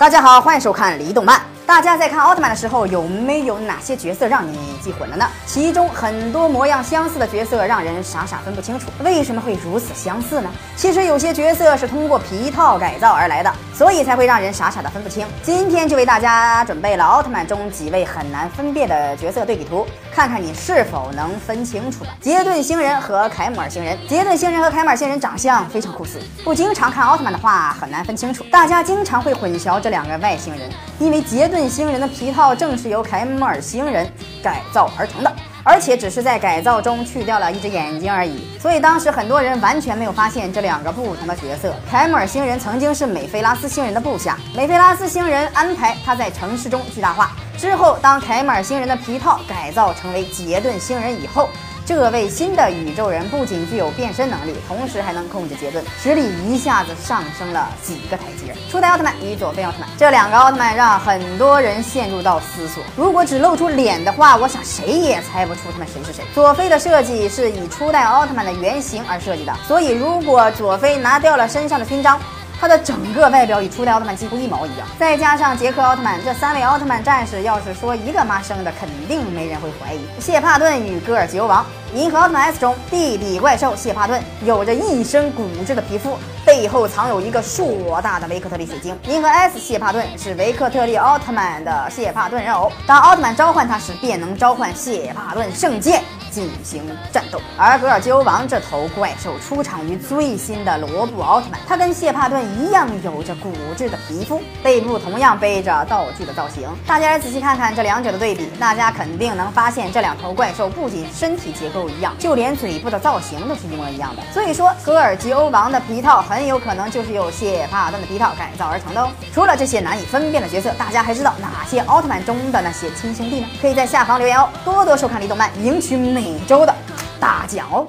[0.00, 1.42] 大家好，欢迎收看离动漫。
[1.66, 5.28] 大家在看奥特曼的时候，有没有哪些角色让你记混了呢？
[5.44, 8.88] 其中很多模样相似的角色，让人傻傻分不清楚。
[9.04, 10.50] 为什么会如此相似呢？
[10.74, 15.26] 其实有些角色是通过皮套改造而来的，所以才会让人傻傻的分不清。
[15.42, 22.10] 今天就为大家准备了奥特曼中几位很难分辨的角色对比图，看看你是否能分清楚吧。
[22.20, 28.44] 杰顿星人和凯姆尔星人，杰顿星人和凯姆尔星人长相非常酷似，不经常看奥特曼的话很难分清楚。
[28.52, 31.66] 大家经常会混淆这两个外星人，因为杰顿。
[31.70, 34.06] 星人的皮套正是由凯姆尔星人
[34.42, 41.74] 改造而成的，而且只是在改造中去掉了一只眼睛而已，所以当时很多人完全没有发现这两个不同的角色。
[41.90, 51.48] 凯姆尔星人曾经是美菲拉斯星人的部下，美菲拉斯星人安排他在城市中巨大化之后，当凯姆尔星人的皮套改造成为杰顿星人以后。
[51.90, 58.54] 这位新的宇宙人不仅具有变身能力，同时还能控制杰顿，实力一下子上升了几个台阶。
[58.70, 62.80] 初代奥特曼与佐菲奥特曼这两个奥特曼让很多人陷入到思索。
[62.96, 66.24] 如果只露出脸的话，我想谁也猜不出他们谁是谁。
[66.32, 72.20] 佐菲的设计是以初代奥特曼的原型而设计的，所以如果佐菲拿掉了身上的勋章。
[72.60, 80.00] 他的整个外表与初代奥特曼几乎一毛一样，再加上杰克奥特曼这三位奥特曼战士，要是说一个妈生的，肯定没人会怀疑。
[80.20, 88.94] 谢帕顿与戈尔吉欧王，银河奥特曼 S 中地底怪兽谢帕顿，有着一身骨质的皮肤，背后藏有一个硕大的维克特利水晶。
[89.06, 96.02] 银河 S 谢帕顿是维克特利奥特曼的谢帕顿人偶，当奥特曼召唤他时，便能召唤谢帕顿圣剑。
[96.30, 106.68] 进行战斗，而格尔吉欧王这头怪兽出场于最新的罗布奥特曼，他跟谢帕顿一样有着骨质的皮肤，背部同样背着道具的造型。
[106.86, 114.22] 大家来仔细看看这两者的对比，大家肯定能发现这两头怪兽不仅身体结构一样，就连嘴部的造型都是一模一样的。
[114.32, 119.10] 所以说，格尔吉欧王的皮套很有可能就是由谢帕顿的皮套改造而成的哦。
[119.34, 123.48] 除了这些难以分辨的角色，大家还知道哪些奥特曼中的那些亲兄弟呢？
[123.60, 124.48] 可以在下方留言哦。
[124.64, 126.19] 多多收看离动漫，赢取每。
[126.20, 126.74] 每周的
[127.18, 127.86] 大奖哦。